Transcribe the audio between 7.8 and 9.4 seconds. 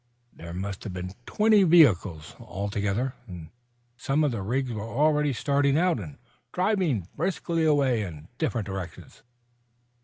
in different directions.